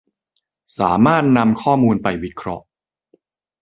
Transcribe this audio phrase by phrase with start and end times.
[0.77, 2.65] สามารถนำข้อมูลไปวิเคราะห์